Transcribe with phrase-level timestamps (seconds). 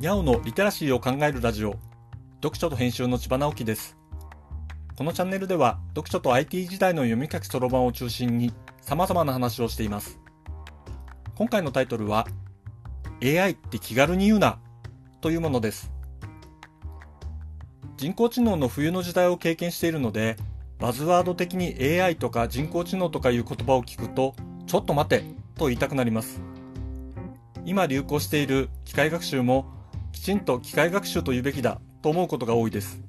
[0.00, 1.74] にゃおのリテラシーを考えるラジオ、
[2.36, 3.96] 読書と編集の千葉直樹です。
[4.94, 10.20] このチャンネルでは、読書と IT 時代の読み書きそろばんを中心に様々な話をしています。
[11.34, 12.28] 今回のタイトルは、
[13.24, 14.60] AI って気軽に言うな、
[15.20, 15.90] というものです。
[17.96, 20.36] 人工知能の冬の時代を経験しているので、
[20.78, 24.36] バズワード的に AI とか人工知能とかいう言葉を聞くと、
[24.68, 25.24] ちょっと待て
[25.56, 26.40] と言いたくなります。
[27.64, 29.76] 今流行している機械学習も
[30.12, 33.00] きちんと機械学習と言うべきだと思うことが多いです。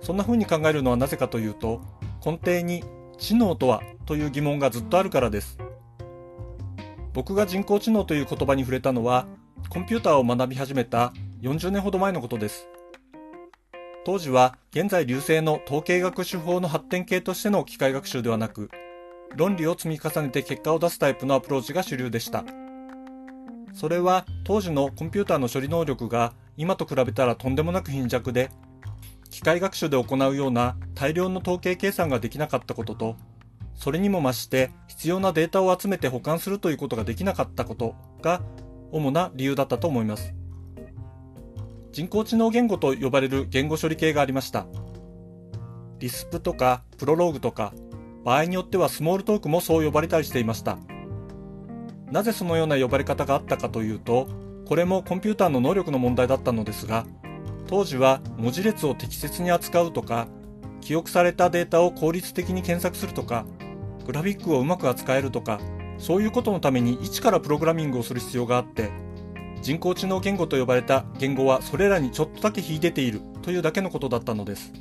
[0.00, 1.80] そんな風に考えるのはなぜかというと、
[2.24, 2.84] 根底に
[3.18, 5.58] 知能とはという疑問がずっとあるからです。
[7.12, 9.26] 僕が人工知能という言葉に触れたのは、
[9.68, 11.12] コンピューターを学び始めた
[11.42, 12.66] 40年ほど前のことです。
[14.04, 18.70] 当時は現在流星の統計学手法の発展系としての機械学習ではなく、
[19.36, 22.44] 論理を積み重ねて結果を出すタイプのアプローチが主流でした。
[23.72, 28.50] それは当時のコンピューターの処理能力が今と比べたらとんでもなく貧弱で、
[29.30, 33.16] 機械学習で行うような大量の統計計算ができなかったことと、
[33.74, 38.42] それにも増して必要なデータを集めて保管するということができなかったことが
[38.92, 40.34] 主な理由だったと思います。
[41.92, 44.66] 人工知能言語と呼ばれる言語処理系がありました。
[45.98, 47.72] リスプとかプロローグとか
[48.24, 50.78] 場合によってはスモールトークもそう呼ばれたりしていました。
[52.10, 54.28] なぜそのような呼ばれ方があったかというと、
[54.66, 57.06] これもコンピューターの能力の問題だったのですが、
[57.66, 60.28] 当時は文字列を適切に扱うとか、
[60.80, 63.46] 記憶されたデータを効率的に検索するとか、
[64.06, 65.60] グラフィックをうまく扱えるとか、
[65.98, 68.90] そういうことのために一からプログラミングをする必要があって、
[69.62, 74.72] 人工知能言語と呼ばれた言語はそれらにちょっとだけ秀でているというだけのことだったのです。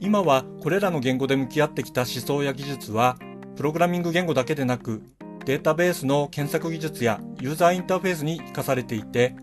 [0.00, 3.16] 今はこれらの言語で向き合ってきた思想や技術は、
[3.56, 5.02] プログラミング言語だけでなく、
[5.44, 9.34] データベースの検索技術やユーザーインターフェースに活かされていて、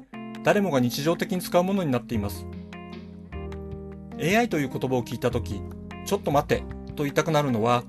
[0.43, 2.45] 誰もが日常的に使うものになっています。
[4.21, 5.61] AI という言葉を聞いたとき、
[6.05, 6.63] ちょっと待て
[6.95, 7.83] と言いたくなるのは、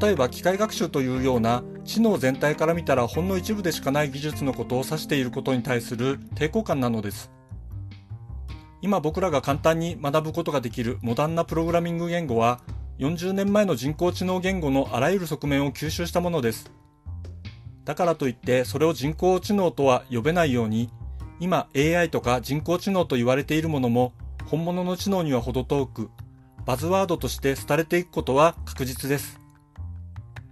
[0.00, 7.30] 例えば機械学習というような知能全体から見たらほんの一部でしかない技術のことを指していることに対する抵抗感なのです。
[8.82, 12.60] 今僕らが簡単に学ぶことができるモダンなプログラミング言語は
[12.98, 16.70] 40年前の人工知能言語のあらゆる側面を吸収したものです。
[17.86, 20.90] だからといってそれを人工知能とは呼べないように、
[21.38, 24.12] 今 AI とか人工知能と言われているものも
[24.44, 26.10] 本物の知能には程遠く、
[26.66, 29.40] バズワードとして廃れていくことは確実です。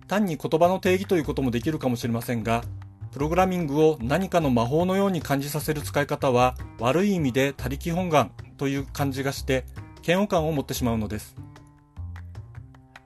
[0.07, 2.63] 単に言葉の定義ということもできるかもしれませんが、
[3.11, 9.65] プログラミングを何かの魔法のように感じさせる使い方は悪い意味で他力本願という感じがして
[10.07, 11.35] 嫌悪感を持ってしまうのです。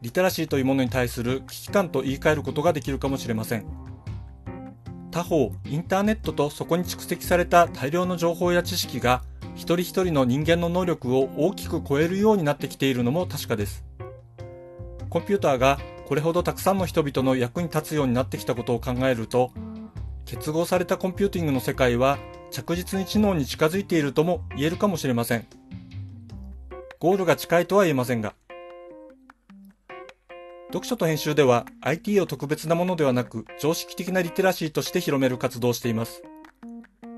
[0.03, 3.88] リテラシーというものに対する危機感と言い換えることができるかもしれません。
[5.11, 9.23] 他方、インターネットとそこに蓄積された大量の情報や知識が
[9.55, 13.85] 一人一人の人間の能力を大きく超えるようになってきているのも確かです。
[15.09, 19.51] コンピューターがこれほどたくさんの人々の役に立つようになってきたことを考えると、
[20.27, 22.19] 結合されたコンピューティングの世界は
[22.51, 25.47] 着実に知能に近づいているとも言えるかもしれません。
[26.99, 28.35] ゴールが近いとは言えませんが。
[30.69, 36.23] 読書と編集では IT を特別なものではなく常識的なリテラシーとして広める活動をしています。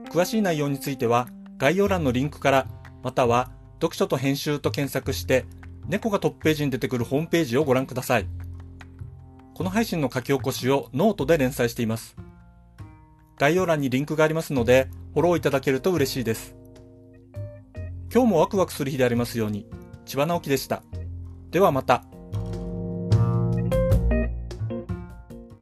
[0.08, 1.28] 詳しい内容については
[1.58, 2.68] 概要欄のリンクから
[3.02, 5.46] または読書と編集と検索して
[5.88, 8.26] 猫がトップページに出てくるホームページをご覧ください。
[9.54, 12.16] この配信の書き起こしをノートで連載しています。
[13.36, 16.54] 概要欄にリンクがありますのでフォローいただけると嬉しいです。
[18.12, 19.66] 今日もワクワクする日でありますように、
[20.04, 20.82] 千葉直樹でした。
[21.50, 22.04] ではまた。